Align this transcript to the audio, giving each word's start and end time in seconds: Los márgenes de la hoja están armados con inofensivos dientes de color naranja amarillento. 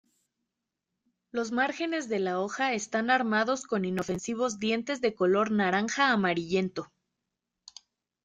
Los 1.31 1.51
márgenes 1.51 2.09
de 2.09 2.17
la 2.17 2.39
hoja 2.39 2.73
están 2.73 3.11
armados 3.11 3.67
con 3.67 3.85
inofensivos 3.85 4.57
dientes 4.57 4.99
de 4.99 5.13
color 5.13 5.51
naranja 5.51 6.11
amarillento. 6.11 6.91